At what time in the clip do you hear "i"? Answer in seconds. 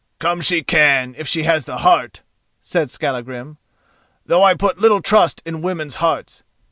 4.41-4.55